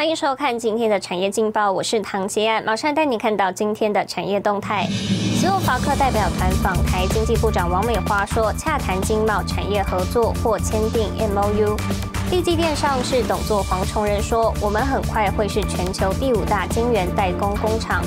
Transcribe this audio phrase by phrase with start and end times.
[0.00, 4.86] 欢迎收看今天的产业劲报，我是唐杰安，马上带你看到今天的产业动态。
[5.38, 11.78] 斯洛伐克代表团访台，经济部长王美花说，洽谈经贸产业合作或签订 MOU。
[12.30, 18.02] 地基电上市董座黄崇仁说，我们很快会是全球第五大晶圆代工工厂。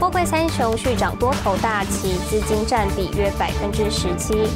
[0.00, 4.46] 货柜三雄续涨多头大旗，资金占比约百分之十七。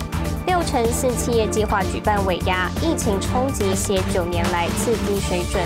[0.46, 5.60] 六成四企业计划举办尾牙，疫情冲击携九年来次低水准。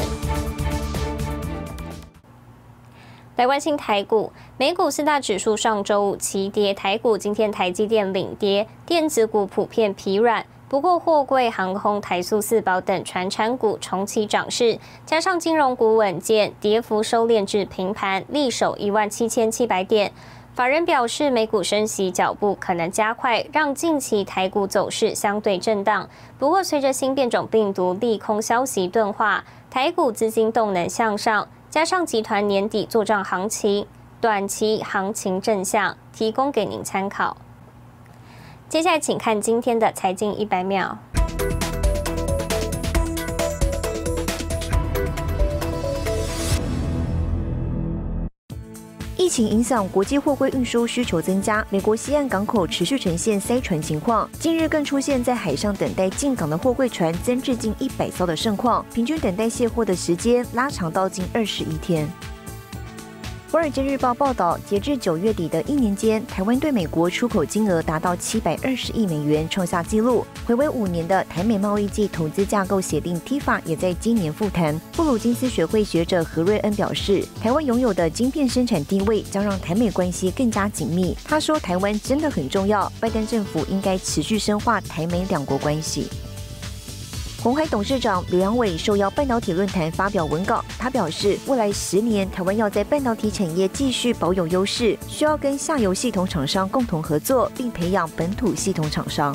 [3.41, 10.45] 来关心台股，美股四大指数上周五齐跌，台股今天台积电领跌，电子股普遍疲软。
[10.69, 20.13] 不过货柜、航空、台塑、四宝等传产股重启涨势，加上金融股稳健，跌幅收敛至平盘，力守一万七千七百点。
[20.55, 26.07] 法人表示，美股升息脚步可能加快，让近期台股走势相对震荡。
[26.39, 31.49] 不过，随着新变种病毒利空消息钝化，台股资金动能向上。
[31.71, 33.87] 加上集团年底做账行情，
[34.21, 37.37] 短期行情正向，提供给您参考。
[38.69, 40.99] 接下来，请看今天的财经一百秒。
[49.31, 54.29] 情影响国际货柜运输需求增加，美国西岸港口持续呈现塞船情况。
[54.41, 62.07] 近日更出现在海上等待进港的货柜船增至近一百艘的盛况，平均等待卸货的时间拉长到近二十一天。
[63.51, 70.25] 《华尔街日报》报道，截至九月底的一年间，台湾对美国出口金额达到七百二十亿美元，创下纪录。
[70.47, 74.81] 回归五年的台美贸易暨投资架构协定 （TIFA） 也在今年复谈。
[74.93, 81.17] 布鲁金斯学会学者何瑞恩表示，台湾拥有的晶片生产地位将让台美关系更加紧密。
[81.25, 86.07] 他说：“台湾真的很重要，拜登政府应该持续深化台美两国关系。”
[87.43, 99.35] 红海董事长刘阳伟受邀半导体论坛发表文稿，他表示，未来十年台湾要在半导体产业继续保有优势，需要跟下游系统厂商共同合作，并培养本土系统厂商。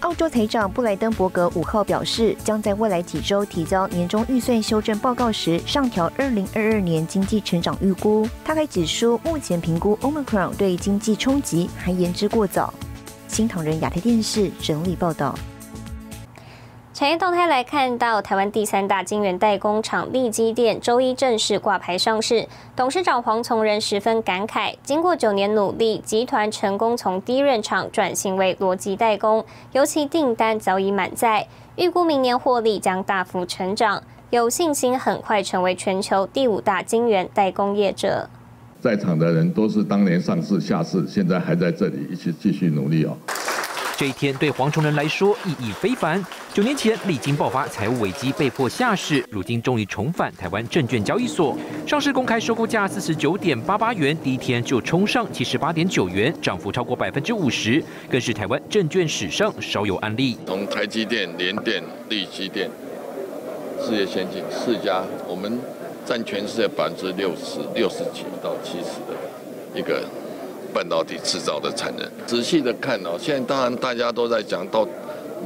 [0.00, 8.26] 澳洲财长布莱登伯格五号表示，将在未来几周提交年终预算修正报告时，上调二零二二年经济成长预估。
[8.42, 12.72] 他还指出，目前评估 Omicron 对经济冲击还言之过早。
[13.28, 15.38] 新唐人亚太电视整理报道。
[16.94, 22.46] 产业动态来看到，台湾第三大晶圆代工厂利基电周一正式挂牌上市。
[22.76, 34.00] 董事长黄从仁十分感慨，经过九年努力，集团成功从低润厂转型为逻辑代工，尤其订单早已满载，预估明年获利将大幅成长，
[34.30, 38.30] 有信心很快成为全球第五大晶圆代工业者。
[38.80, 43.16] 在场的人都是当年上市下市，现在还在这里一起继续努力哦。
[43.96, 46.24] 这一天对黄崇仁来说意义非凡。
[46.52, 51.56] 九年前历经爆发财务危机，被迫下市，如今终于重返台湾证券交易所。
[51.86, 60.36] 上市公开收购价四十九点八八元，第一天就冲上七十八点九元，涨幅超过百分之五十，更是台湾证券史上少有案例。
[60.46, 62.68] 从台积电、联电、力积电、
[63.80, 65.60] 事业先进四家，我们
[66.04, 70.02] 占全世界百分之六十六十几到七十的一个。
[70.74, 74.86] 半导体制造的产能，仔细的看哦，现在当然大家都在讲到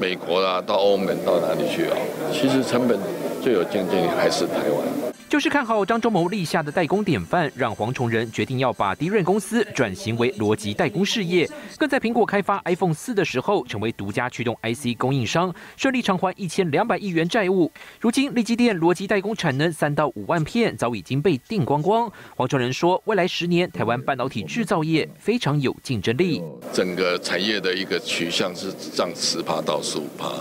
[0.01, 1.97] 美国啦，到欧盟到哪里去啊？
[2.33, 2.99] 其实成本
[3.43, 5.08] 最有竞争力还是台湾。
[5.29, 11.47] 就是看好张忠谋立下的代工典范，让黄崇仁决定要把迪润公司转型为逻辑代工事业，
[11.77, 17.71] 更在苹果开发 iPhone 四的时候，成为独家驱动 IC 供应商，顺利偿还一千两百亿元债务。
[18.01, 22.11] 如今立基电逻辑代工产能三到五万片，早已经被订光光。
[22.35, 30.33] 黄崇仁说，未来十年台湾半导体制造业非常有竞争力，整个产业的一个取向是涨十趴到十五趴。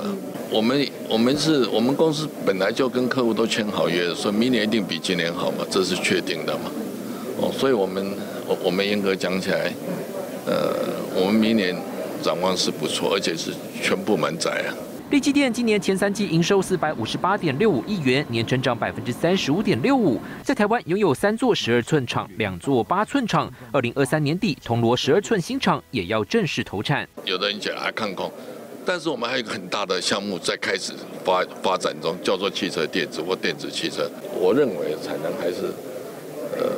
[0.50, 4.76] 我们我们是我们公司本来就跟客户都签好约，说明年一定。
[4.83, 5.65] 比今年好嘛？
[5.69, 6.71] 这是确定的嘛？
[7.39, 8.13] 哦，所以我们
[8.47, 9.71] 我我们严格讲起来，
[10.45, 10.74] 呃，
[11.15, 11.75] 我们明年
[12.21, 13.51] 展望是不错，而且是
[13.81, 14.74] 全部满载啊。
[15.09, 20.19] 立基电今年前三季营收四百五十八点六五亿元，年成长百分之三十五点六五。
[20.44, 23.50] 在台湾拥有三座十二寸厂，两座八寸厂。
[23.71, 27.07] 二零二三年底，铜锣十二寸新厂也要正式投产。
[27.23, 28.30] 有的人讲还看空。
[28.88, 30.94] 但是我们还有一个很大的项目在开始
[31.25, 34.10] 发发展中，叫做汽车电子或电子汽车。
[34.34, 35.74] 我认为产能还是
[36.57, 36.72] 呃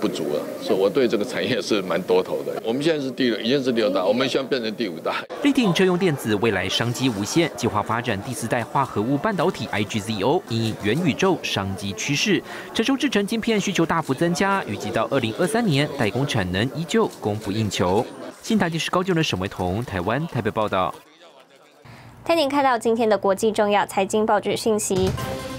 [0.00, 2.60] 不足了，所以我对这个产业是蛮多头的。
[2.64, 5.16] 我们现在是第六，已经是第六大，我们希望变成第五大。
[5.42, 12.42] 力挺车用电子未来商机无限，计划发展第四代化合物半导体 IGZO，因元宇宙商机趋势，
[12.74, 18.04] 成熟制成晶片需求大幅增加，预计到二零二三年代工产能依旧供不应求。
[18.42, 20.94] 新台电视高就的沈维彤，台湾台北报道。
[22.24, 25.10] 带您看到今天的国际重要财经报纸信息。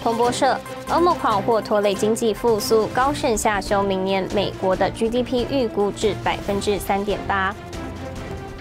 [0.04, 0.58] 彭博社，
[0.92, 7.56] 欧盟狂或拖累经济复苏，高盛下修明年美国的 GDP 预估至百分之三点八。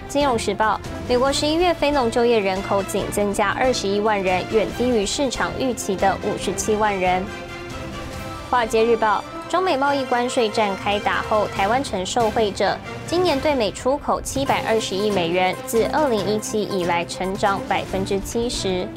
[0.07, 7.25] 金融时报，美国十一月非农就业人口仅增加二十一万人，远低于市场预期的五十七万人。
[8.51, 12.77] 华尔街日报，中美贸易关税战开打后，台湾成受惠者，
[13.07, 18.87] 今年对美出口七百二十亿美元，自二零一七以来成长百分之七十。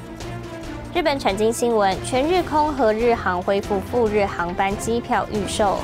[0.94, 5.78] 日本产经新闻：全日空和日航恢复赴日航班机票预售。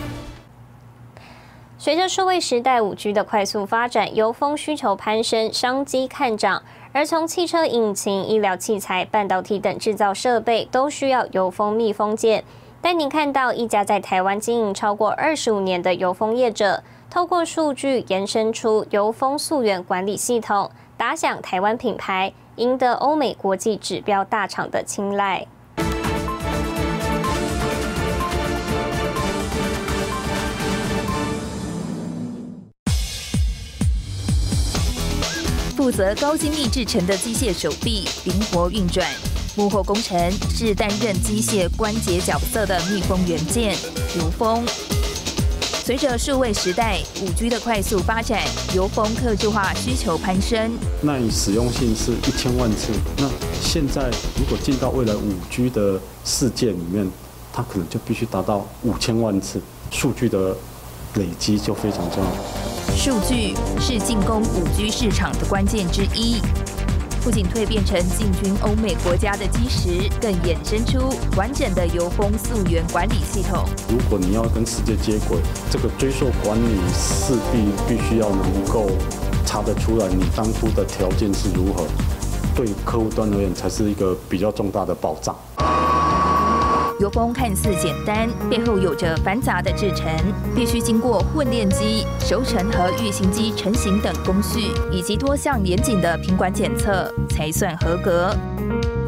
[1.78, 6.62] 随着数位时代五 G 的快速发展，油封需求攀升，商机看涨。
[6.92, 12.44] 而从汽车引擎、医疗器材、半导体等制造设备，都需要油封密封件。
[12.82, 22.34] 带您看到一家在台湾经营超过二十五年的油封业者，透过数据延伸出油封溯源管理系统，打响台湾品牌。
[22.58, 25.46] 赢得欧美国际指标大厂的青睐。
[35.76, 39.06] 负责高精密制成的机械手臂灵活运转，
[39.56, 43.74] 幕后工程是担任机械关节角色的密封元件
[44.14, 44.66] 如封。
[45.88, 48.42] 随着数位时代五 G 的快速发展，
[48.74, 50.70] 油封客制化需求攀升。
[51.00, 53.26] 那你使用性是一千万次，那
[53.62, 57.10] 现在如果进到未来五 G 的世界里面，
[57.54, 60.54] 它可能就必须达到五千万次，数据的
[61.14, 62.94] 累积就非常重要。
[62.94, 66.42] 数据是进攻五 G 市场的关键之一。
[67.22, 73.64] 不仅蜕变成进军欧美国家的基石，更衍生出完整的油封溯源管理系统。
[73.88, 75.38] 如果你要跟世界接轨，
[75.70, 78.86] 这个追溯管理势必必须要能够
[79.44, 81.84] 查得出来，你当初的条件是如何，
[82.54, 85.36] 对客户端而言才是一个比较重大的保障。
[86.98, 90.10] 油封看似简单，背后有着繁杂的制程，
[90.52, 98.36] 必须经过混炼机、熟成和预型机成型等工序，以及多项严谨的品管检测，才算合格。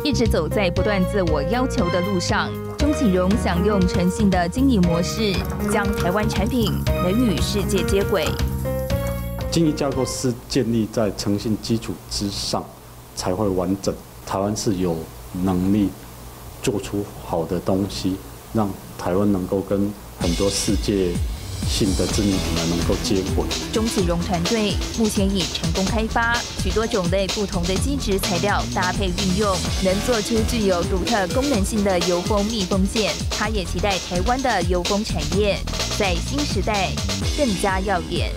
[0.05, 2.49] 一直走在不断自我要求的路上，
[2.79, 5.35] 钟启荣想用诚信的经营模式，
[5.73, 6.73] 将台湾产品
[7.03, 8.29] 能与世界接轨。
[9.51, 12.65] 经营架构是建立在诚信基础之上，
[13.17, 13.93] 才会完整。
[14.25, 14.97] 台湾是有
[15.43, 15.91] 能力。
[16.63, 18.17] 做出好的东西，
[18.53, 21.13] 让台湾能够跟很多世界
[21.69, 23.45] 性的知名品牌能够接轨。
[23.73, 33.13] 钟启荣团队目前已成功开发许多种类不同的基质材料搭配运用，能做出具有独特功能性的油封密封件。
[33.31, 35.59] 他也期待台湾的油封产业
[35.99, 36.91] 在新时代
[37.39, 38.33] 更加耀眼。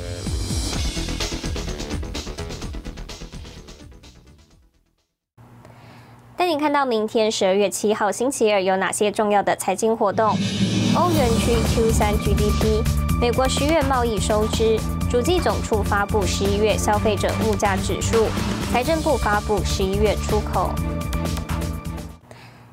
[6.43, 10.37] 带你看到明天十二月七号星期二有哪些重要的财经活动：
[10.93, 12.83] 欧元区 Q 三 GDP，
[13.21, 14.77] 美国十月贸易收支，
[15.09, 18.25] 主计总处发布十一月消费者物价指数，
[18.73, 20.69] 财政部发布十一月出口。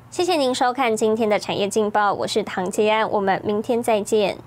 [0.09, 4.37] 谢谢您收看今天的产业劲报，我是唐杰安，我们明天再见。